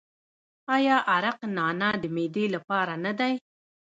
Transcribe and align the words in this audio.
آیا 0.75 0.95
عرق 1.15 1.37
نعنا 1.55 1.89
د 2.01 2.03
معدې 2.15 2.45
لپاره 2.55 2.93
نه 3.05 3.11
دی؟ 3.19 3.33